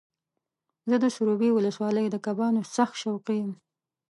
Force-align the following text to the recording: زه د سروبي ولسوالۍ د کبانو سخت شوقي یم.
زه 0.89 0.95
د 1.03 1.05
سروبي 1.15 1.49
ولسوالۍ 1.53 2.05
د 2.11 2.15
کبانو 2.25 2.61
سخت 2.75 2.95
شوقي 3.03 3.35
یم. 3.41 3.51